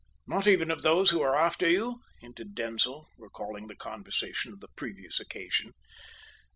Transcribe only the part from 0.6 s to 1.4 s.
of those who are